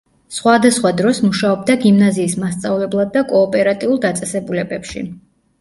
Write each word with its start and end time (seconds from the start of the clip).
სხვადასხვა 0.35 0.91
დროს 1.01 1.19
მუშაობდა 1.25 1.75
გიმნაზიის 1.83 2.37
მასწავლებლად 2.45 3.13
და 3.19 3.23
კოოპერატიულ 3.35 4.03
დაწესებულებებში. 4.07 5.07